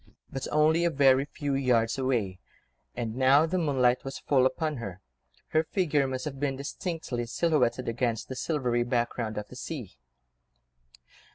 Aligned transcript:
But 0.31 0.47
only 0.51 0.83
a 0.83 0.89
very 0.89 1.25
few 1.25 1.53
yards 1.53 1.99
away, 1.99 2.39
and 2.95 3.15
now 3.15 3.45
the 3.45 3.59
moonlight 3.59 4.03
was 4.03 4.17
full 4.17 4.47
upon 4.47 4.77
her, 4.77 4.99
her 5.49 5.63
figure 5.63 6.07
must 6.07 6.25
have 6.25 6.39
been 6.39 6.55
distinctly 6.55 7.27
silhouetted 7.27 7.87
against 7.87 8.27
the 8.27 8.35
silvery 8.35 8.81
background 8.81 9.37
of 9.37 9.49
the 9.49 9.55
sea. 9.55 9.99